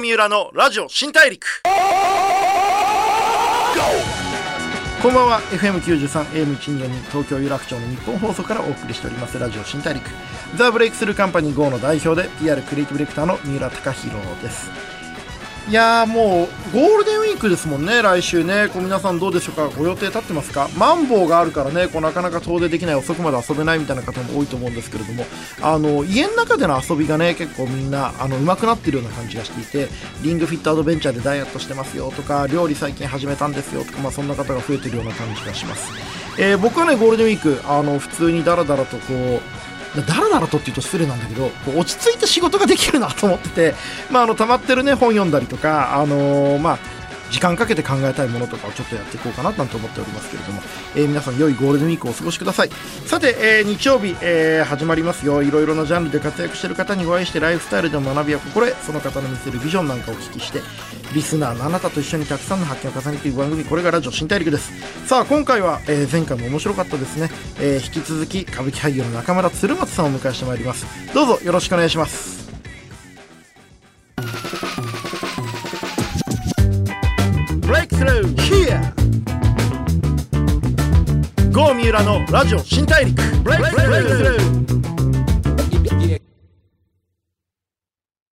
[0.00, 1.62] 三浦のラジオ新大陸。
[5.02, 5.40] こんばんは。
[5.50, 6.24] FM93
[6.56, 9.38] AM124 東京有楽町の日本放送からお送りしております。
[9.38, 10.04] ラジオ新大陸。
[10.56, 14.99] ザ・ブレイクスルーカンパニー GO の代表で PR クリエイティブディレクターの三浦貴弘です。
[15.70, 18.68] いやーもうゴールデンウィークですもんね来週ね。
[18.72, 19.68] こう皆さんどうでしょうか？
[19.68, 20.68] ご予定立ってますか？
[20.76, 25.24] マンボウがあるからねこうなかなか遠出できない遅くまで遊べないみたいな方も多いと思うんですけれども。
[25.62, 29.88] あの家の中での遊びがね結構みんなあの上手くなってるような感じがしていて
[30.22, 35.92] リングフィットアドベンチャーでダイエットしてますよとか料理最近始めたんですよとか、まあ、そんな方が増えてるような感じがします、
[36.36, 39.40] えー僕はねゴールデンウィークあの普通にダラダラとこう
[39.96, 43.74] だらだらとっていうと失礼なんだけど落ち着いて仕事ができるなと思ってて、
[44.10, 46.78] まあ、あの溜まってるね本読んだりとか、あのーまあ、
[47.30, 50.60] 時間かけて考えたいものとかをちょっとやっていこうかななんて思っておりますけれども、
[50.96, 52.70] えー皆さん良いゴールデンウィークをお過ごしください。
[53.06, 55.42] さて、えー日曜日、えー始まりますよ。
[55.42, 60.60] いろいろなジャンルで活躍している方にお会いしてライフスタイルでの学びや心得その方の見せるビジョンなんかをお聞きして
[61.14, 64.72] リスナーのあなたと一緒にたくさんの発見を重ねていく番組これがラジオ新大陸です。
[65.06, 70.86] さあ今回は、え前回も面白かったですね、え引き続き歌舞伎俳優の中村鶴松さんをお迎えしてまいります。
[71.14, 72.49] どうぞよろしくお願いします。
[77.70, 78.80] ブレイクスルー Here
[81.52, 84.60] 郷三浦のラジオ新大陸ブレイクスルー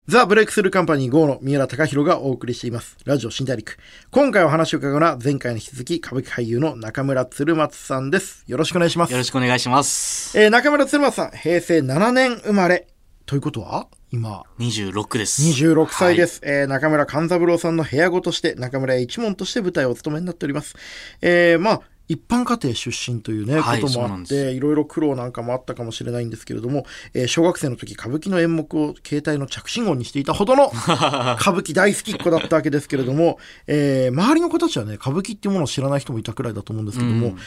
[0.07, 2.97] ザ・ブレイクスルーカンパニー GO の三浦貴弘がお送りしています。
[3.05, 3.77] ラジオ新大陸。
[4.09, 8.44] 今回お話を伺うのは前回に引き続き歌舞伎俳優の中村鶴松さんです。
[8.47, 9.11] よろしくお願いします。
[9.11, 10.35] よろしくお願いします。
[10.39, 12.88] えー中村鶴松さん、平成7年生まれ。
[13.28, 13.88] ということは？
[14.09, 15.42] 今、26です。
[15.42, 16.39] 26歳です。
[16.45, 20.75] えー中村勘三郎さんの部屋子として、中村屋一門として舞台をお務めになっております。
[21.22, 37.38] えーまあ、一般家庭出身というね、はいこともあって、いろいろ苦労なんかもあったかもしれないんですけれども、えー小学生の時、歌舞伎の演目を携帯の着信音にしていたほどの 歌舞伎大好きっ子だったわけですけれども、えー周りの子たちはね、歌舞伎っていうものを知らない人もいたくらいだと思うんですけども、うん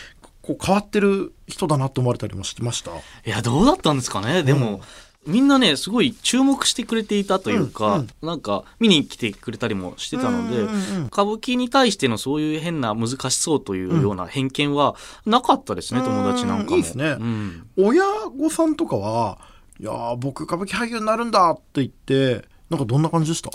[0.43, 2.91] こう変わってる人だなって思われたりもしてました？
[2.91, 2.95] い
[3.27, 4.43] や、どうだったんですかね。
[4.43, 4.81] でも、
[5.27, 16.07] みんなね、すごい注目してくれていたというか、うんなんか、見に来てくれたりもしてたので、うんうんうん歌舞伎に対してのそういう変な難しそうというような偏見はなかったですね、うん。
[16.07, 16.77] 友達なんかも。
[16.77, 17.17] いいですね。
[17.19, 17.67] うん。
[17.77, 18.03] 親
[18.39, 19.39] 御さんとかは
[19.79, 23.51] 「いやー僕歌舞伎俳優になるんだ」って言ってなんかどんな感じでした？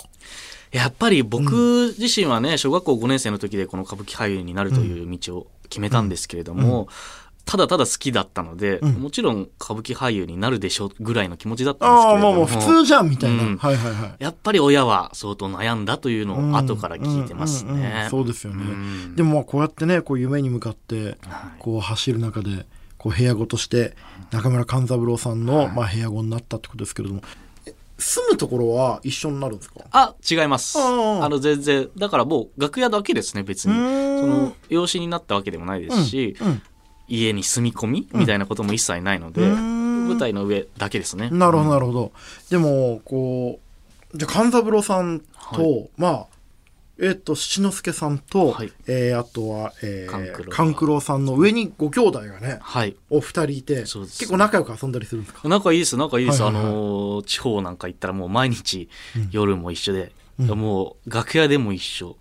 [0.72, 6.88] やっぱり僕自身はね、小学校5年生の時でこの歌舞伎俳優になるという道を決めたんですけれども、
[7.46, 8.92] ただただ好きだったので、うん。
[8.94, 12.32] もちろん歌舞伎俳優になるでしょうぐらいの気持ちだったんですけああれども。
[12.32, 13.56] まあもう普通じゃんみたいな、うん。
[13.56, 14.14] はいはいはい。
[14.18, 17.90] やっぱり親は相当悩んだというのを後から聞いてますうんうんうんうん。
[17.90, 18.08] ね。
[18.10, 19.16] そうですよね、うん。
[19.16, 21.16] でもまあこうやってねこう夢に向かってはい。
[21.60, 22.66] こう走る中で
[22.98, 23.94] こう部屋子として
[24.32, 27.22] 中村勘三郎さんのまあ部屋子になったってことですけれども
[27.64, 29.80] え住むところは一緒になるんですか？
[29.92, 30.76] あ、違います。
[30.78, 30.82] あ
[31.22, 33.72] ああの、全然、だからもう楽屋だけですね、別に。
[33.72, 34.20] うーん。
[34.20, 36.62] その、養子になったわけでもないですし、うん
[37.08, 40.08] 家に住み込みみたいなことも一切ないので、うーん。
[40.08, 41.30] 舞台の上だけですね。
[41.30, 42.12] なるほどなるほど、
[42.50, 43.58] でもこ
[44.14, 45.20] うじゃあ勘三郎さん
[45.52, 46.26] と、はまあ
[46.98, 48.72] えっ、と七之助さんと、はい。
[48.86, 52.96] えーあとは、え勘九郎ー、勘九郎さんの上にご兄弟がねはい。
[53.10, 55.48] お二人いて結構仲良く遊んだりするんですか？
[55.48, 56.42] 仲いいです、仲いいです。
[56.42, 56.72] はいはいはい。
[56.72, 59.28] あのー、地方なんか行ったらもう毎日うん。
[59.30, 60.46] 夜も一緒で、うん。
[60.58, 62.16] もう楽屋でも一緒、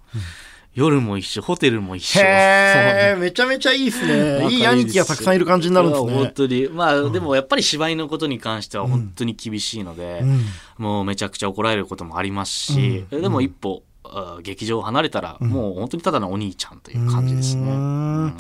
[0.75, 2.19] 夜も一緒、ホテルも一緒。
[2.19, 4.39] へえめちゃめちゃいいですね。
[4.39, 6.67] 仲いい兄貴がたくさんいる感じになるんですいや本ね当に。
[6.67, 10.41] まあ、でもやっぱり芝居のことに関しては本当に厳しいので、うん。
[10.77, 13.21] もうめちゃくちゃ怒られることもありますし、うん。
[13.21, 15.45] でも一歩、あ劇場を離れたら、ん。
[15.45, 18.33] もう本当にただのお兄ちゃんという感じですね。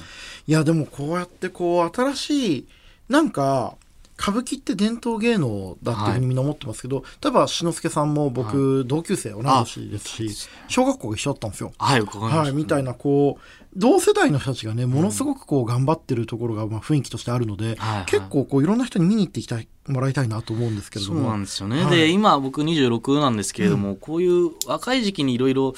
[0.45, 2.67] いやでもこうやってこう新しい
[3.07, 3.75] なんか
[4.17, 11.73] 歌舞伎って伝統芸能だっていうふうにみんな思ってますけど、例えば志の輔さんも僕、同級生同い年ですし小学校が一緒だったんですよ。
[11.77, 13.41] はい、はい、みたいなこう
[13.75, 18.05] 同世代の人たちがねものすごくこう頑張ってるところがまあ雰囲気としてあるので、はいはい。
[18.05, 21.83] 結構こういろんな人に見に行ってきたいもらいたいなと思うんですけれどそうもなんですよね。
[21.83, 21.95] はい。
[21.95, 25.73] で、今僕26なんですけれども、こういう若い時期にいろいろ、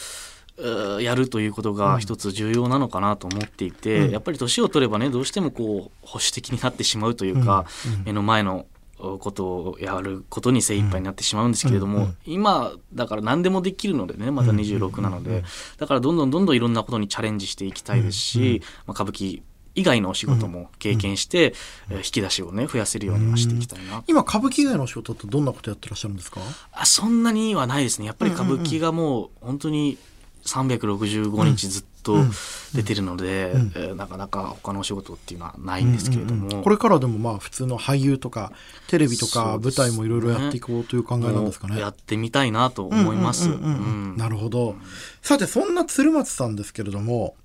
[1.01, 4.11] やるということが一つ重要なのかなと思っていて、うん。
[4.11, 7.93] やっぱり年を取ればねどうしてもこう保守的になってしまうというか、うん。
[7.93, 8.03] うん。
[8.05, 8.65] 目の前の
[8.97, 12.03] ことをやることに精一杯になってしまうんですけれども、うん。
[12.05, 12.17] うん。
[12.25, 15.43] 今だから何でもできるのでねまだ26なので、
[15.77, 19.41] だからどんどんどんどんいろんなことにチャレンジしていきたいですし、まあ、歌舞伎
[19.75, 21.53] 以外のお仕事も経験して、
[21.91, 26.41] えー引き出しをね増やせるようにはしていきたいな今歌舞伎以外のお仕事ってどんなことやってらっしゃるんですか？
[26.71, 28.07] あそんなにはないですね。
[28.07, 29.99] やっぱり歌舞伎がもう本当に
[30.47, 32.17] 365日ずっと
[32.73, 33.71] 出てるので、うん。
[33.75, 36.57] えーなかなか他のお仕事っていうのはないんですけれども、うんうん。
[36.57, 36.63] うん。
[36.63, 38.51] これからでもまあ普通の俳優とか
[38.87, 41.73] テレビとか舞台もいろいろやっていこうという考えなんですかね。
[41.73, 43.49] もうやってみたいなと思います。
[43.49, 44.11] うんうんうんうん。
[44.11, 44.17] うん。
[44.17, 44.75] なるほど。
[45.21, 47.35] さて、そんな鶴松さんですけれども、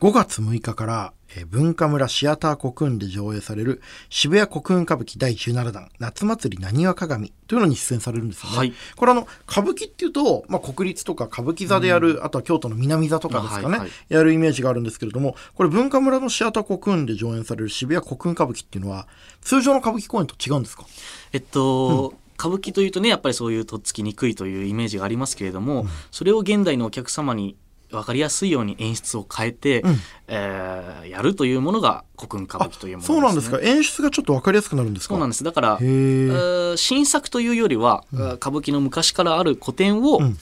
[0.00, 8.56] 5月6日から、えー文化村シアターコクーンで上映される渋谷コクーン歌舞伎第17弾夏祭りなにわ鏡というのに出演されるんですよね。
[8.56, 8.72] はい。
[8.96, 13.90] これあの、歌舞伎っていうと、まあ、国立とか歌舞伎座でやる、あとは京都の南座とかですかね、はいはい。
[14.08, 19.06] やるイメージがあるんですけれども、これ文化村のシアターコクーンで上演される渋谷コクーン歌舞伎っていうのは、
[19.42, 20.86] 通常の歌舞伎公演と違うんですか？
[21.32, 27.56] えっと、歌舞伎というとねやっぱりそういうとっつきにくいというイメージがありますけれども、それを現代のお客様に
[27.90, 29.96] 分かりやすいように演出を変えて、うん。
[30.28, 33.58] えーやるというものが古訓歌舞伎というものです、ね、そうなんですか。
[33.60, 35.14] 演出がちょっとわかりやすくなるんですか？
[35.14, 35.42] そうなんです。
[35.42, 35.78] だから
[36.76, 40.38] 新作というよりは、歌舞伎の昔からある古典をん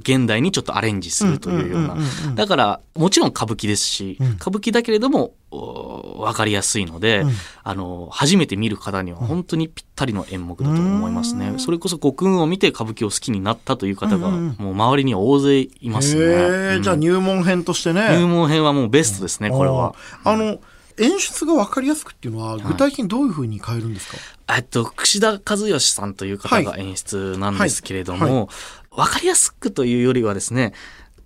[0.00, 1.96] 現代にちょっとアレンジするというような。
[2.34, 4.26] だからもちろん歌舞伎ですし、うん。
[4.32, 7.32] 歌舞伎だけれどもお分かりやすいので、うん。
[7.62, 11.58] あの初めて見る方には本当にぴったりの演目だと思いますね、うん。
[11.58, 18.16] それこそ古訓を見て歌舞伎を好きになったという方がもう周りには大勢いますね、じゃあ入門編としてね。
[18.16, 19.94] 入門編はもうベストですね、これは。
[20.24, 20.58] あの、
[20.98, 24.18] 演出がわかりやすくっていうのは、具体的にどういうふうに変えるんですか、
[24.54, 28.50] えっと、串田和義さんという方が演出なんですけれども、
[28.96, 30.72] わ、かりやすくというよりはですね、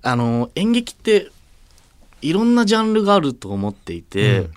[0.02, 1.30] あの、演劇って
[2.20, 4.50] いろんなジャンルがあると思っていて、うん。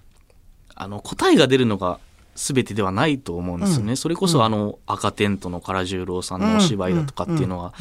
[0.76, 2.00] あの、答えが出るのが
[2.36, 3.92] 全てではないと思うんですよね。
[3.92, 3.98] うん。
[3.98, 7.74] それこそ、あの、赤テントの唐十郎さんのお芝居だとかっていうのは、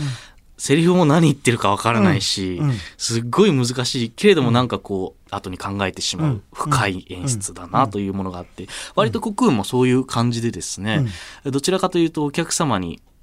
[0.58, 2.60] セリフも何言ってるかわからないし、
[2.96, 11.06] すっごい難しいけれどもなんかこう後に考えてしまう深い演出だなというものがあって割とコクーンもそういう感じでですね、
[11.44, 13.15] どちらかというとお客様にえー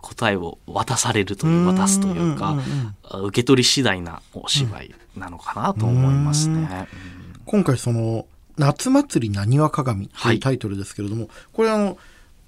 [0.00, 6.86] 答えを渡されるという渡すというかんんんあ受け取り次第なお芝居なのかなと思いますね。
[6.92, 8.26] うん今回その、
[8.58, 11.98] 夏祭りなにわ鏡とはいいうタイトルですけれども、これあの、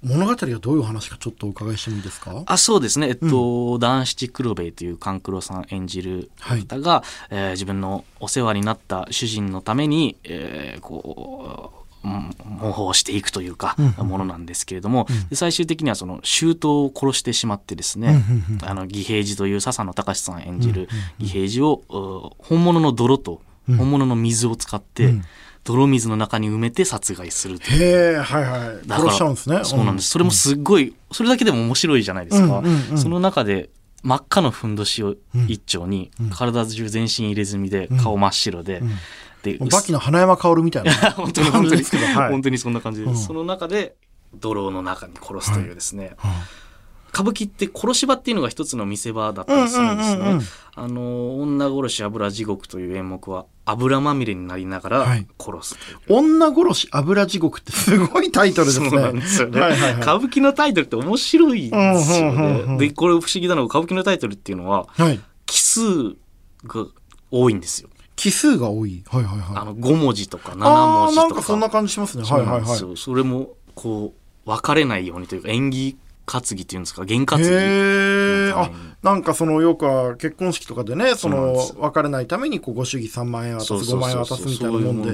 [0.01, 2.43] 物語がどういうお話かちょっとお伺いしてもいいですか？
[2.45, 14.07] あそうですね、えっと、男七黒兵衛という勘九郎さん演じる方が、えー自分のお世話になった主人のために、えーこう、うん模倣していくというか、うん。
[14.07, 18.23] ものなんですけれども、で最終的にはその舅を殺してしまってですね、
[18.61, 20.89] あの義平次という笹野隆さん演じる
[21.19, 25.23] 義平次を、う本物の泥と本物の水を使って、うん。
[25.63, 27.81] 泥水の中に埋めて殺害するという。
[27.81, 28.89] へえ、はいはい。
[28.89, 29.63] 殺しちゃうんですね。
[29.63, 30.09] そうなんです。
[30.09, 32.61] それもすっごい、それだけでも面白いじゃないですか。
[32.97, 33.69] その中で、
[34.03, 35.15] 真っ赤のふんどしを
[35.47, 38.83] 一丁に、体中全身入れ墨で、顔真っ白で、
[39.43, 41.83] で、もうバキの花山薫みたいな 本当に感本当に。
[41.83, 43.95] 本当にそんな感じで、うんその中で、
[44.33, 46.15] 泥の中に殺すというですね、
[47.13, 50.15] 歌舞伎って殺し場っていうのが一つの見せ場だったりするんですね。
[50.15, 50.41] うんうんうんうん
[50.75, 56.19] あの、女殺し油地獄という演目は、油まみれになりながらはい殺すという。
[56.19, 58.89] 女殺し油地獄ってすごいタイトルですね。
[58.89, 59.61] そうなんですよね。
[59.61, 62.87] はいはいはい歌舞伎のタイトルって面白いんですようんうんうんうんね。
[62.87, 65.19] で、これ不思議なのが歌舞伎のタイトルっていうのは、はい。
[65.45, 66.15] 奇数
[66.65, 66.87] が
[67.29, 67.89] 多いんですよ。
[68.23, 69.03] 奇数が多い。
[69.09, 69.57] はいはいはい。
[69.57, 71.27] あの、5文字とか7あー文字とか。
[71.27, 72.23] なんかそんな感じしますね。
[72.23, 72.97] はいはいはい。
[72.97, 74.13] それも、こ
[74.45, 77.45] う、分かれないようにというか、演技担ぎっていうんですか、験担ぎ。
[77.45, 78.51] へえ。
[78.55, 78.71] あ
[79.01, 85.09] なんかそのよくは結婚式とかでね、その別れないためにこうご祝儀3万円渡す、5そうそうそう万円渡すみたいなもんで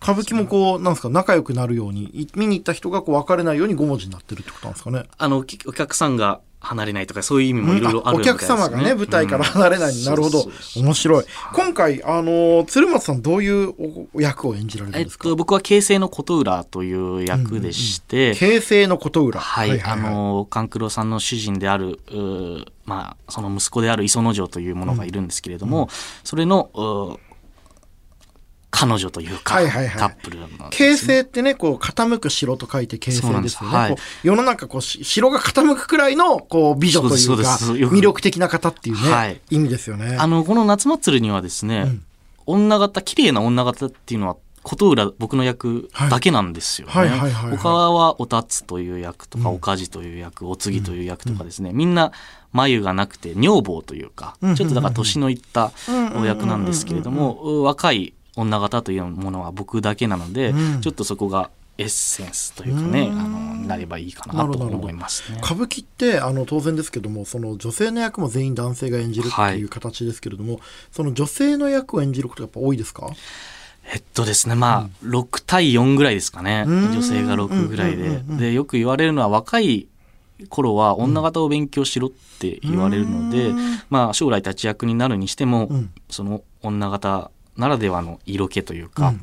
[0.00, 5.02] 歌舞伎もこう、なんですか、仲良くなるように、い見に行った人がこう別れないように5文字になってるってことなんですかね？
[5.18, 8.48] あの、きお客さんが離れないとか、そういう意味もいろいろあるおみたいですね。
[8.48, 10.04] 客様がね、舞台から離れない、うん。
[10.04, 10.50] なるほど。
[10.76, 11.24] 面白い。
[11.52, 15.28] 今回、あの、鶴松さんどういうお役を演じられるんですか？
[15.28, 19.40] えっと、僕は形成の琴浦という役でして、形成の琴浦。
[19.40, 21.98] はい、あ、の勘九郎さんの主人である
[22.84, 25.88] まあその息子である磯之丞というものがいるんですけれども、
[26.24, 27.18] それの
[28.72, 29.98] 彼女というか、はいはいはい。
[29.98, 33.76] カップルなんね形成ってね、こう、傾く城と書いて形成でよね。
[33.76, 33.96] はい。
[34.22, 37.58] 世の中、こう、し城が傾くくらいの、こう、美女といそううか、
[37.94, 39.40] 魅力的な方っていうね、はい。
[39.50, 40.16] 意味ですよね。
[40.18, 42.02] あのこの夏祭りにはですね、ん。
[42.46, 46.94] 女型綺麗な女型っていうのは琴浦僕の役だけなんですよね。
[46.94, 52.12] はいはいはい他はおたつという役とか、おかじという役お次という役とかですね、みんな
[52.52, 54.54] 眉がなくて女房というか、うん。
[54.54, 55.72] ちょっとだから年のいった
[56.16, 60.80] お役なんですけれども、若い女型というものは僕だけなので、うん。
[60.80, 63.18] ちょっとそこがエッセンスというかね、うん。
[63.18, 65.38] あのなればいいかなと思いますね。
[65.42, 69.58] 歌舞伎ってあの当然ですけどもその女性の役も全員男性が演じるってはい。
[69.58, 70.60] いう形ですけれども、
[70.90, 73.08] その女性の役を演じることがやっぱ多いですか？
[73.92, 76.64] えっとですね、まあ、6対4ぐらいですかね。
[76.66, 76.92] うん。
[76.92, 78.04] 女性が6ぐらいで。
[78.04, 78.38] うんうんうんうん。
[78.38, 79.88] で、よく言われるのは若い
[80.48, 83.80] 頃は女型を勉強しろって言われるので、うん。
[83.90, 85.90] まあ、将来立ち役になるにしても、うん。
[86.08, 89.14] その女型ならではの色気というか、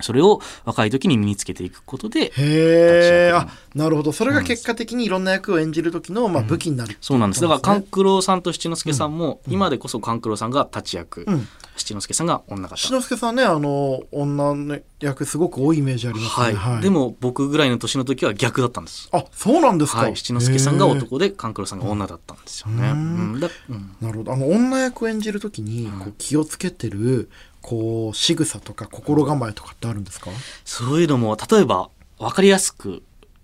[0.00, 4.12] それを若い時に身につけていくことで、へえあなるほど。
[4.12, 7.42] それが結果的にいろんな役を演じる時の、まあ、武器になるっていそうなんです。
[7.42, 11.48] だから、勘九郎さんと七之助さんも、今でこそ勘九郎さんが立ち役、うん。
[11.76, 12.76] 七之助さんが女方。
[12.76, 16.56] 志の輔さんねあの女の役すごく多いイメージありますね。
[16.56, 16.82] はい。
[16.82, 19.08] でも、僕ぐらいの年の時は逆だったんです。
[19.12, 20.16] あそうなんですか、はい。
[20.16, 22.90] 七之助さんが男で、勘九郎さんが女だったんですよね。
[22.90, 23.40] うん。
[23.40, 23.96] だうん。
[24.00, 24.32] なるほど。
[24.32, 27.30] あの女役を演じるときにこう気をつけてる
[27.68, 30.30] こう仕草とか心構えとかってあるんですか？
[30.64, 33.02] そういうのも、例えば、わかりやすく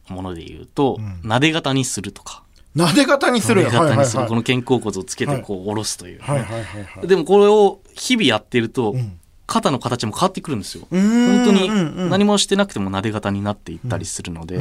[0.08, 2.44] もので言うと、撫で型にするとか、
[2.76, 3.62] 撫で方にする？
[3.62, 5.42] 撫で型にする、はいこの肩甲骨をつけてはい。
[5.42, 6.20] こう下ろすという。
[6.20, 6.84] ね、はいはいはいはい。
[6.84, 9.18] はいでもこれを日々やってると、ん。
[9.44, 10.86] 肩の形も変わってくるんですよ。
[10.88, 11.00] 本
[11.44, 12.10] 当にうんうん。
[12.10, 14.60] 何もしてなくても撫で型になっていったりするので、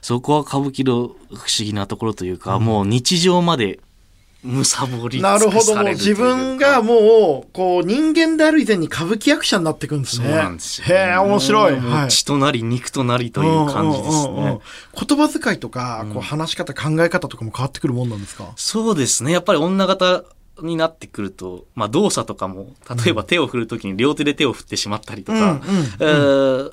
[0.00, 3.80] そこは歌舞伎の不思議なところというか、もう日常まで
[4.44, 5.74] むさぼりなるほど。
[5.74, 12.08] もう自分がもうこう人間である以前に歌舞伎役者になっていくんですそうねなんですよ、へえ面白い、はい。
[12.10, 14.60] 血となり肉となりという感じですね。
[15.08, 18.52] 言葉遣いとか、こう話し方考え方とかも変わってくるもんなんですか？
[18.56, 19.32] そうですね。
[19.32, 20.22] やっぱり女型
[20.62, 25.60] になってくると、まあ動作とかも、例えば手を振るときに両手で手を振ってしまったりとか、
[25.98, 26.72] うん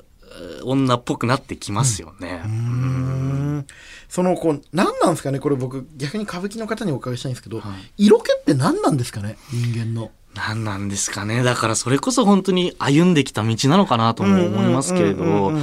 [0.64, 2.42] 女っぽくなってきますよね。
[2.44, 3.66] うーん。
[4.08, 5.40] そのこう何なんですかね？
[5.40, 7.62] これ僕逆に歌舞伎の方にお伺いしたいんですけど、
[7.96, 9.36] 色気って何なんですかね？
[9.52, 10.10] 人間の。
[10.34, 11.42] 何なんですかね？
[11.42, 15.60] だからそれこそ本当に歩んできた道なのかなとも思いますけれど、やっ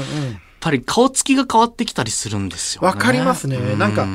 [0.60, 2.88] ぱり顔つきが変わってきたりするんですよね。
[2.88, 3.58] わかりますね。
[3.58, 4.08] うなんか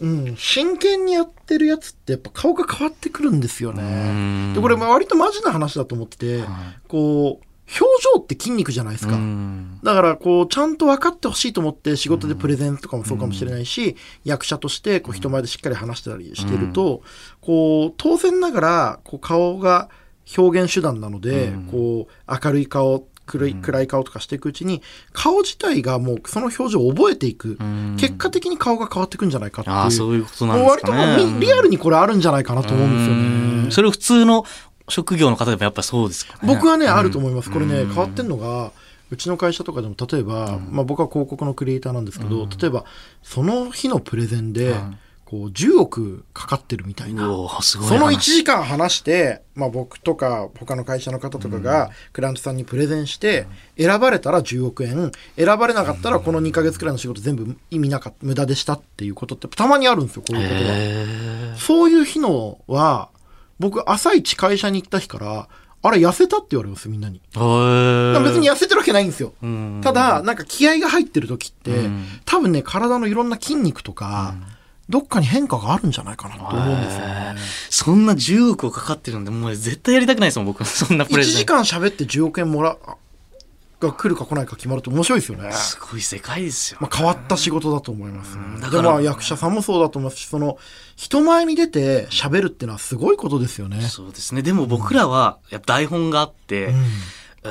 [0.00, 4.52] うん、真剣にやってるやつってやっぱ顔が変わってくるんですようね。
[4.52, 4.54] ん。
[4.54, 6.44] でこれまあ割とマジな話だと思ってて、
[6.88, 7.46] こう
[7.78, 9.14] 表情って筋肉じゃないですか。
[9.14, 9.78] うん。
[9.82, 17.02] だからこうちゃんと分かってほしいと思って仕事でプレゼンとかもそうかもしれないし、役者としてこう人前でしっかり話してたりしてると、
[17.40, 19.88] こう当然ながらこう顔が
[20.36, 21.62] 表現手段なので、うん。
[21.66, 27.96] こう明るい顔暗い暗い顔とかしていくうちに顔自体がもうその表情を覚えていく、ん。
[27.96, 29.76] 結果的に顔が変わっていくんじゃないかっていう。
[29.76, 31.24] ああ、そういうことなんですかね。
[31.24, 33.64] もうみリアルにこれあるんじゃないかなと思うんですようん。
[33.66, 33.70] ね。
[33.70, 34.44] それ普通の
[34.90, 36.38] 職業の方でもやっぱりそうですかね。
[36.42, 36.92] 僕はね、うん。
[36.92, 37.50] あると思います。
[37.50, 38.72] これね、うん変わってんのが、
[39.10, 42.84] うちの会社とかでも例えば、まあ僕は広告のクリエイターなんですけど、例えば
[43.22, 44.74] その日のプレゼンで、
[45.30, 47.22] こう10億かかってるみたいな。
[47.22, 53.46] その1話時間話して、まあ僕とか他の会社の方とかがクライアントさんにプレゼンして、
[53.78, 60.66] 選ばれたら10億円、選ばれなかったらこの2ヶ月くらいの仕事全部意味なかった、無駄でしたっていうことってたまにあるんですよ、こういうことが。
[60.72, 63.10] へそういう日のは、
[63.60, 65.48] 僕朝一会社に行った日から、
[65.82, 67.20] あれ痩せたって言われます、みんなに。
[67.32, 69.34] 別に痩せてるわけないんですよ。
[69.42, 74.34] うんただ、なんか気合が入ってる時って、うん多分ね、体のいろんな筋肉とか、
[74.88, 77.34] どっかに変化があるんじゃないかなと思うんですよね。
[77.70, 80.64] そんな10億かかってるんで、もう絶対やりたくないですもん、僕。
[80.66, 81.34] そんなプ1レゼン。
[81.36, 82.76] 時間喋って10億円もら
[83.80, 85.50] が来るか来ないか決まると面白いですよね。
[85.52, 86.78] すごい世界ですよ。
[86.80, 88.60] まあ、変わった仕事だと思いますね。
[88.60, 90.58] だからでまあ役者さんもそうだと思いますし、その
[90.96, 93.80] 人前に出て喋るっていうのはすごいことですよね。
[93.82, 94.42] そうですね。
[94.42, 96.74] でも僕らは、やっぱ台本があって、
[97.42, 97.48] う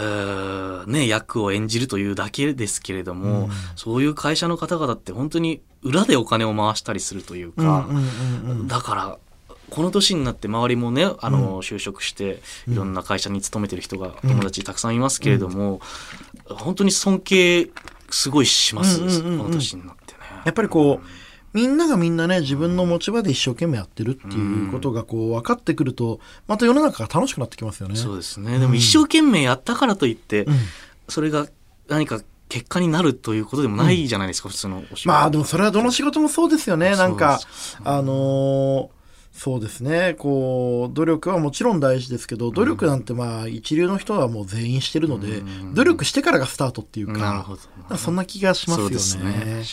[0.86, 8.04] んね、役を演じるというだけですけれども、そういう会社の方々って本当に裏でお金を回したりするというか、うんうん
[8.50, 9.18] うんうんだから、
[9.70, 15.82] この年になって周りもね、あの、就職して、いろんな会社に勤めてる人が、友達たくさんいますけれども、
[16.46, 17.70] 本当に尊敬、
[18.10, 20.20] すごいします、うんうんうんうんこの年になってね。
[20.46, 21.08] やっぱりこう、
[21.54, 27.96] みんながみんなね、自分の持ち場で一生懸命やってるっていうことがこう分かってくると、また世の中が楽しくなってきますよね。
[27.96, 28.60] そうですね。
[28.60, 30.56] でも一生懸命やったからといって、うん
[31.08, 31.48] それが
[31.88, 35.10] 何か結果になるということでもないじゃないですか、普通のお仕事。
[35.10, 36.92] まあでもそれはどの仕事もそうですよね。
[36.92, 37.40] なんか
[37.84, 38.99] あのー
[39.32, 40.16] そうですね。
[40.18, 45.42] こう、努力はもちろん大事ですけど、努力なんてまあ一流の人はもう全員してるので、
[45.74, 47.48] 努力してからがスタートっていうか
[47.98, 49.64] そんな気がしますよね。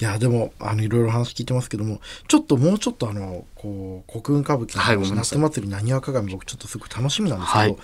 [0.00, 7.76] いや、でも、あの、いろいろ話聞いてますけども、ちょっともうちょっとあの、こう、国運歌舞伎のはい夏祭りなにわ鏡、僕ちょっとすごく楽しみなんですけど、はい。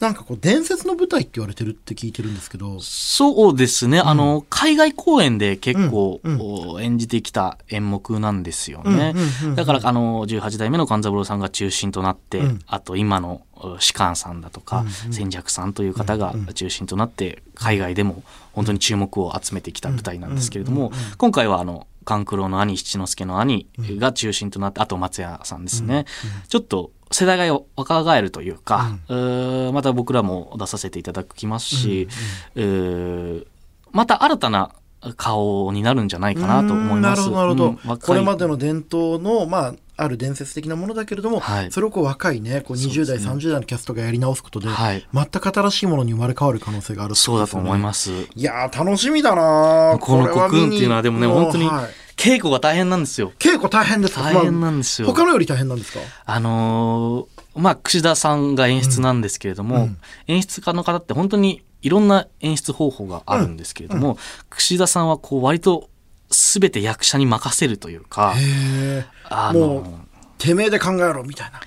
[0.00, 3.98] なんかこう、伝説の舞台って言われてるって聞いてるんですけど、そうですね。
[3.98, 6.34] あの、海外公演で結構、うん。
[6.34, 6.40] うん。
[6.70, 9.12] お演じてきた演目なんですよね。
[9.14, 12.58] うんうんうんうんだから、あの、18代目の勘三郎さんが中心となって、うん。
[12.66, 13.47] あと今のお
[13.78, 18.22] 士官さんだとか、千尺さんという方が中心となって、海外でも
[18.52, 26.06] 本当に注目を集めてきた舞台なんですけれども、今回はあの、勘九郎の兄、七之助の兄が中心となって、あと松屋さんですね。
[26.48, 32.08] ちょっと世代が若返るというか、また僕らも出させていただきますし、
[33.92, 34.70] また新たな
[35.16, 37.28] 顔になるんじゃないかなと思います。
[37.28, 41.72] うんなるほど、これまでの伝統の、まあ、ある伝説的なものだけれども、はい。
[41.72, 45.06] それをこう若いねこう20代、30代のキャストがやり直すことで、はい。
[45.12, 48.24] 全く新しいものに生まれ変わる可能性があるそうだと思います。
[48.24, 48.30] す。
[48.34, 51.90] いやー楽しみだなこのコクーンっていうのはでもね、本当に見はい。
[52.16, 53.32] 稽古が大変なんですよ。
[53.38, 54.22] 稽古大変ですか？
[54.22, 55.08] 大変なんですよ。
[55.08, 56.00] まあ他のより大変なんですか？
[56.26, 59.96] あのーまあ、串田さんが演出なんですけれども、うん。
[60.28, 64.18] 演出家の方って本当にいろんな演出方法があるんですけれども、
[64.50, 65.88] 串田さんはこう割と
[66.30, 68.34] 全て役者に任せるというか、
[69.28, 70.00] あもうの
[70.38, 71.60] てめえで考えろみたいな。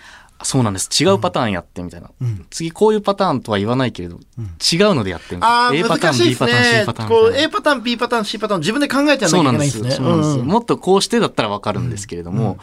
[0.43, 0.89] そうなんです。
[1.03, 2.09] 違うパターンやってみたいな。
[2.19, 2.45] うん。
[2.49, 5.67] 次こういうパターンとは言わないけれど、違うのでやってみたいな。
[5.67, 9.65] ああ A パターン、B パターン、ね C パターンみこう A パターン B パターン C パターン自分で考えてやらなきゃいけなんで。
[9.69, 9.91] すすね。
[9.91, 10.29] そうなんです。
[10.39, 10.47] うん。
[10.47, 12.57] もっとこうしてだったらわかるんですけれども、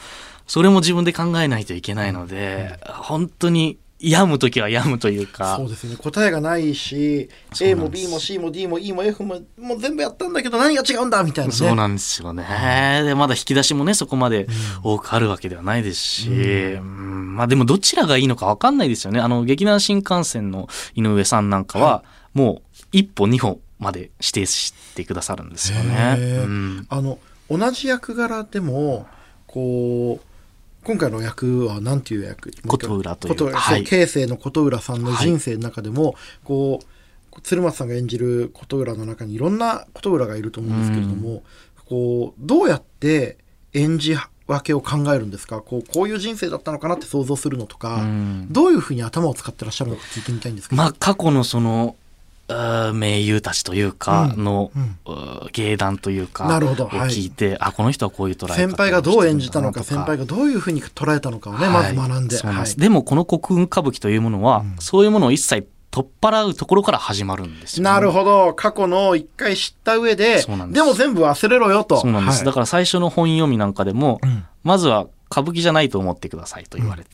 [0.47, 5.57] それも自分で考えないといけないので、本当に病むときは病むというか。
[5.57, 5.97] そう、ですね。
[5.97, 7.28] 答えがないし
[7.61, 11.57] A も B も C も D も E も F ももう全部やったんだけど何が違うんだみたいなね。
[11.57, 13.02] そうなんですよね。
[13.05, 14.47] で、まだ引き出しもね、そこまで
[14.83, 17.37] 多くあるわけではないですし、うん。
[17.37, 19.21] まあでもどちらがいいのかわかんないですよね。
[19.21, 26.17] あの、劇団新幹線の井上さんなんかは、もう一歩二歩まで指定してくださるんですよね。
[26.19, 26.87] うん。
[26.88, 27.19] あの
[27.50, 29.07] 同じ役柄でも
[29.47, 30.27] こう
[30.88, 32.50] 今回の役は何ていう役？
[32.66, 33.35] 琴浦という。
[33.35, 33.85] 琴浦はい。
[33.85, 36.14] の琴浦さんの人生の中でも、
[36.45, 41.42] こう鶴松さんが演じる琴浦の中にいろんな琴浦がいると思うんですけれども、
[41.85, 43.37] こうどうやって
[43.75, 44.16] 演じ
[44.47, 45.61] 分けを考えるんですか？
[45.61, 48.47] こうこういう人生だったのかなって想像するのとか、うん。
[48.50, 50.80] どういうふうに頭を使ってらっしゃるのか聞いてみたいんですけど。
[50.80, 51.97] まあ過去のその、
[52.95, 54.45] 名優たちというかうん。
[54.45, 54.71] の、
[55.52, 56.59] 芸談というか、をはい。
[57.11, 61.95] 聞いて、あ、この人はこういう捉え方を先輩がどう演じたのか先輩がどういうふうに捉えたのかをね、はい。
[61.95, 62.75] まず学んで。
[62.76, 68.55] でもこの国運歌舞伎というものは、そういうものを一切取っ払うところから始まるんですよ、なるほど。
[68.55, 72.00] 過去の一回知った上で、でも全部忘れろよと。
[72.00, 72.38] そうなんです。
[72.38, 72.47] はい。
[72.47, 74.45] だから最初の本読みなんかでも、ん。
[74.64, 77.11] まずは歌舞伎じゃないと思ってくださいと言われて。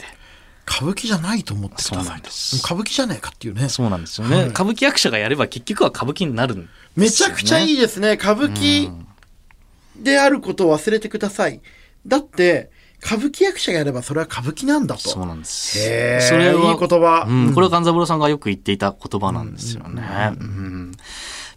[0.67, 2.21] 歌舞伎じゃないと思ってくだそうなさいと。
[2.21, 3.69] んです歌舞伎じゃねえかっていうね。
[3.69, 6.71] そうなんですよね、はい歌舞伎役者がやれば結局は歌舞伎になるんですよ、ね。
[6.97, 8.13] めちゃくちゃいいですね。
[8.13, 9.07] 歌舞伎うん
[9.97, 11.61] であることを忘れてください。
[12.07, 12.71] だって、
[13.03, 15.09] 歌舞伎役者がやればそれは歌舞伎なんだと。
[15.09, 15.79] そうなんです。
[15.79, 17.27] へーそれはいい言葉。
[17.29, 20.03] うん、これはは、勘三郎さんがよく言っていた言葉なんですよね。
[20.41, 20.93] うん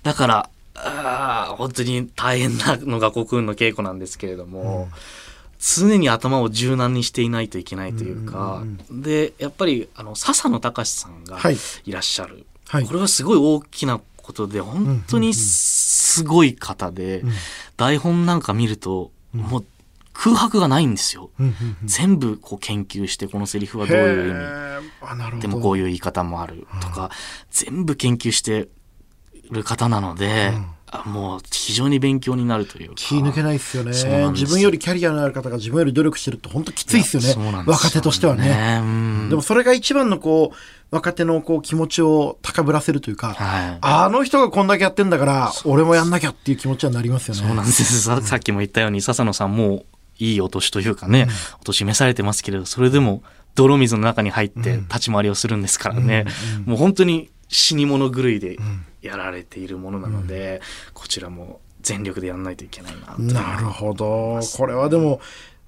[0.04, 4.90] だから、あー本当に大変なのが国運の稽古なんですけれども、
[5.60, 11.58] 常に頭を柔軟にしていないといけないというか、で、やっぱり、あの、笹野隆さんがはい。
[11.86, 12.46] いらっしゃる。
[12.68, 12.86] はい。
[12.86, 17.24] これはすごい大きなことで、本当にすごい方で、
[17.76, 19.66] 台本なんか見ると、もう
[20.14, 21.30] 空白がないんですよ。
[21.40, 21.88] うんうんうん。
[21.88, 24.34] 全部こう研究して、このセリフはどういう意
[25.32, 25.42] 味。
[25.42, 27.12] でもこういう言い方もあるとか、
[27.52, 28.68] 全部研究して
[29.52, 30.54] る方なので、
[30.90, 32.96] あもう非常に勉強になるというか。
[32.96, 33.92] 気抜けないですよね。
[34.32, 37.30] 自分よりキャリアのある方が自分より努力してると本当きついですよね。
[37.30, 38.80] そうなんですよ若手としてはね。
[38.82, 39.30] うん。
[39.30, 43.78] でもそれが一番のこう若手のこう気持ちを高ぶらせるというか、はい。
[43.82, 47.42] あの人がこんだけやってんだから俺もやんなきゃっていう気持ちはなりますよね。
[47.42, 48.02] そうなんです。
[48.02, 49.86] ささっきも言ったように、笹野さんもう
[50.20, 51.28] いいお年というかね、
[51.62, 53.24] お年召されてますけれど、それでも
[53.56, 56.26] 泥水の中に入って立ち回りをするんですからね、
[56.66, 58.58] もう本当に死に物狂いで
[59.02, 60.62] やられているものなので、
[60.94, 63.22] こちらも全力でやんないといけないなと。
[63.22, 64.40] なるほど。
[64.58, 65.22] これはでも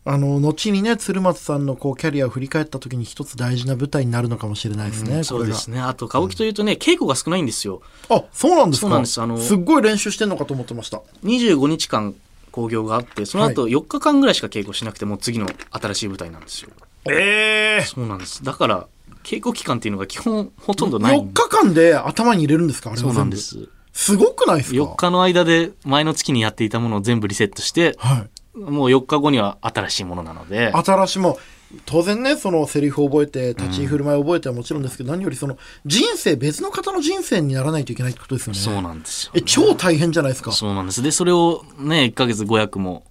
[0.05, 5.77] あの後にね鶴松さんのこうキャリアを振り返った時に一つ大事な舞台になるのかもしれないですね、そうですね。
[5.77, 5.81] ね。
[5.83, 7.81] あと、歌舞伎というとね、稽古が少ないんですよ。
[8.09, 8.81] あそうなんですか？
[8.81, 9.21] そうなんです。
[9.21, 11.01] あのすっごい練習してんのかと思ってました。
[11.23, 12.15] 25日間
[12.51, 16.71] 興行があって、その後4日間ぐらいしか稽古しなくても、次の新しい舞台なんですよ。
[17.09, 18.43] ええそうなんです。
[18.43, 18.87] だから、
[19.23, 21.19] 稽古期間っていうのが基本ほとんどない。
[21.19, 22.91] 4日間で頭に入れるんですか？
[22.91, 23.19] あれそうは全部。
[23.19, 23.69] なんです。
[23.91, 28.29] すごくないですか？4日の間で前の月にやっていたものを全部リセットして、はい。
[28.59, 31.37] もう4日後には新しいものなので、新しいも
[31.85, 38.59] 当然ねそのセリフを覚えて立ち居振る舞いを覚えてはもちろんですけど、何よりその人生別の方の人生にならないといけないってことですよね。
[38.59, 40.51] そうなんですよ、え超大変じゃないですか？
[40.51, 41.03] そうなんです。
[41.03, 43.03] で、それをね、1ヶ月5役も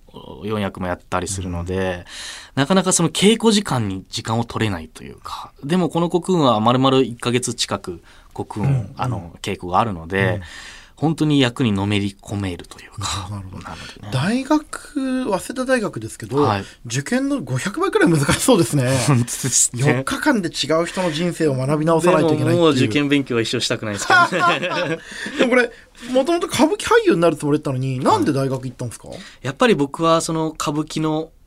[0.45, 2.05] 4役もやったりするので、
[2.55, 8.03] なかなかその稽古時間に時間を取れないというか、でもこの国運は丸々1ヶ月近く
[8.35, 10.41] 国運、あの、稽古があるので、
[10.99, 14.11] 本当に役にのめり込めるというか、なるほどね。
[14.13, 20.05] 大学早稲田大学ですけど、はい受験の500倍くらい難しそうですね本当です4ね。
[20.05, 24.99] 日間で違う人の人生を学び直さないといけないももう受験勉強は一生したくないですけどね。
[25.39, 25.71] でもこれ
[26.11, 29.09] もともと歌舞伎俳優になるつもりだったのになんで大学行ったんですか、
[29.43, 31.38] やっぱり僕はその歌舞伎のうん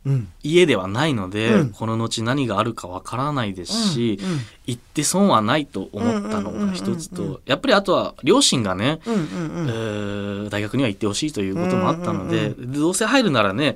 [0.44, 1.70] 家ではないので、うん。
[1.70, 4.40] この後何があるかわからないですし、うんうん。
[4.66, 9.22] 行って損はないと思ったのが一つうんうんうんと、やっぱりあとは両親がね、うんうん
[9.68, 13.76] えー大学には行ってほしいということもあったので、どうせ入るならね、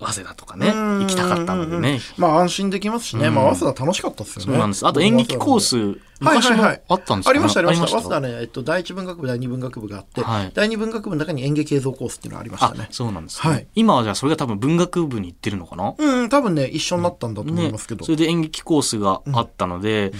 [0.00, 2.00] 早稲田とかね行きたかったのでね。
[2.16, 3.34] まあ安心できますしね、うん。
[3.34, 4.44] まあ早稲田楽しかったですよね。
[4.46, 4.86] そうなんです。
[4.86, 7.86] あと演劇コース昔もあったんですか、ありましたありました。
[7.88, 10.52] 早稲あ田ね、えっと、第一文学部第二文学部があって、はい。
[10.54, 13.66] 第二文学部の中に演劇映像コースっていうのがありましたあねそうなんですね、はい。
[13.74, 20.12] 今はじゃあそれが多分文学部に行ってるのかな、うん多分ね一緒になったんだと思いねますけど、それで演劇コースがあったので、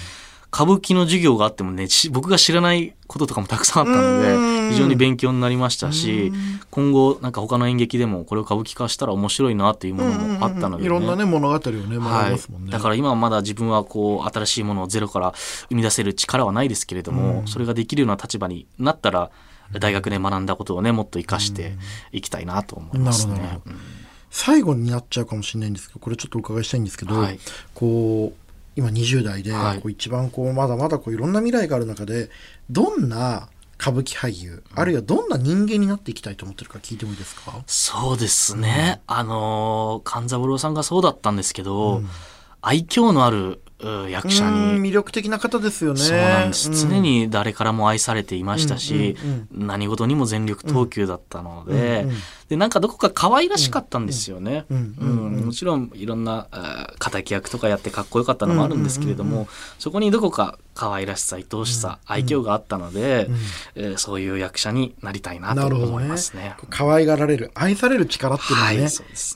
[0.50, 4.68] 歌舞伎の授業があってもねし僕が知らないこととかもたくさんあったのうん。
[4.68, 6.32] で非常に勉強になりましたし
[6.70, 10.87] 今後なんか他の演劇でもこれを歌舞伎化したら面白いなっていうものもあったので、ね。
[10.87, 15.32] いろんなね物語をね学びはいますもんね、だから今はまだ自分はこう新しいものをゼロから
[15.68, 19.30] 生み出せる力はないですけれども、それができるような立場になったら
[19.72, 21.72] 大学で学んだことをねもっと生かして
[22.12, 23.61] いきたいなと思いますね。
[23.66, 23.76] うん。
[24.30, 27.38] 最後になっちゃうかもしれないんですけどこれちょっとお伺いしたいんですけど、はい。
[27.74, 28.47] こう
[28.78, 29.80] 今20代で、はい。
[29.80, 32.30] こう一番こうまだまだこういろんな未来がある中で
[32.70, 33.48] どんな
[33.80, 37.62] 歌舞伎俳優、あるいはどんな人間になっていきたいと思ってるか聞いてもいいですか？
[37.66, 39.00] そうですね。
[39.06, 42.02] あのー勘三郎さんがそうだったんですけど、
[42.60, 43.60] 愛嬌のあるう
[44.10, 46.00] 役者うんに、魅力的な方ですよね。
[46.00, 46.76] そうなんです、うん。
[46.76, 52.16] 常に誰からも愛されていましたし、うん何事にも全力投球だったので、うんうん。
[52.48, 54.64] でなんかどこか可愛らしかったんですよね。
[54.70, 56.48] うんうんうんもちろんいろんな
[56.98, 63.28] 敵役とかやってかっこよかったのもあるんですけれども、そこにどこか可愛らしさ愛おしさ、愛嬌があったので、
[63.74, 66.54] えーそういう役者になりたいなと思いますね。
[66.70, 68.90] 可愛がられる愛される力っていうのはね、はいね。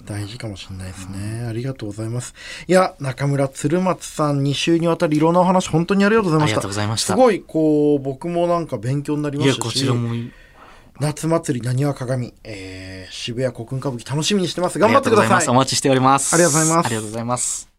[0.04, 2.34] 大事かもしれないですね、ありがとうございます。
[2.68, 6.54] いや中村鶴松さん2週にわたりいろんなお話本当にありがとうございました。
[6.54, 7.14] ありがとうございました。
[7.14, 10.14] すごいこう僕もなんか勉強になりまいやしたしこちらも
[11.00, 14.76] 夏祭りなにわ鏡、えー、渋谷古今歌舞伎楽しみにしてます。
[14.76, 15.42] あ頑張ってください。
[15.42, 15.50] す。
[15.50, 16.34] お待ちしております。
[16.34, 16.86] ありがとうございます。
[16.86, 17.71] ありがとうございます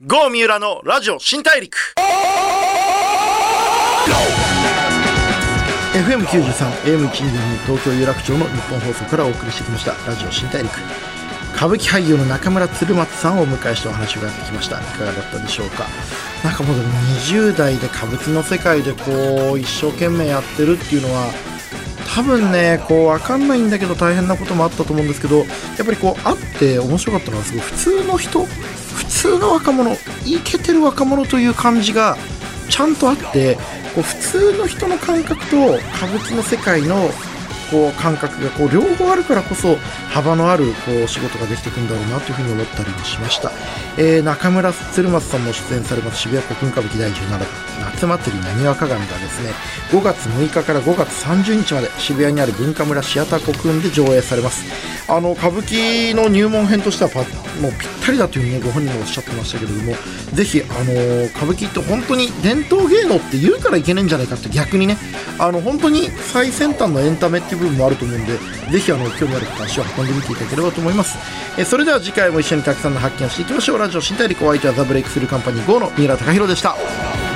[0.00, 1.76] 郷三浦のラジオ新大陸。
[5.92, 10.70] FM93 AM122 東京有楽町の日本放送からお送りしてきましたラジオ新大陸。
[11.56, 14.80] 歌舞伎俳優の中村鶴松さんをお迎えしてお話を伺ってきました。
[14.80, 15.88] いかがだったでしょうか？
[16.44, 16.88] なんかもうでも
[17.26, 21.32] 20代で歌舞伎の世界でこう一生懸命やってるっていうのは
[22.14, 25.46] 多分ねこう分かんないんだけど大変なこともあったと思うんですけどやっ
[25.84, 28.46] ぱりこう会って面白かったのはすごい普通の人
[28.98, 29.92] 普通の若者
[30.26, 32.16] イケてる若者という感じが
[32.68, 33.54] ちゃんとあって
[33.94, 37.08] こう普通の人の感覚と歌舞伎の世界の
[37.70, 39.76] こう感覚がこう両方あるからこそ
[40.10, 43.50] 幅のあるこう仕事ができていくんだろうなというふうに思ったりもしました、
[43.96, 49.52] えー中村鶴松さんも出演されます渋谷古今歌舞伎第17夏祭りなにわ鏡がですね
[49.90, 54.98] 5月6日から5月30日まで渋谷にある文化村シアター古墳で上映されます。
[55.10, 57.10] あの歌舞伎の入門編としては
[57.62, 59.94] もうぴったりだというふうにご本人もおっしゃってましたけれども
[60.34, 64.98] ぜひあの歌舞伎って本当に伝統芸能って言うからいけないんじゃないかって逆にね
[65.38, 68.38] あの本当に最先端のエンタメって部分もあると思うんで
[68.70, 71.18] ぜひあの興味ある方は足を運んでみていただければと思います。
[71.58, 73.78] えそれでは次回も一緒にたくさんの発見をしていきましょう。
[73.78, 77.27] ラジオ新大陸お相手はザ・ブレイクスルーカンパニー GO の三浦貴弘でした。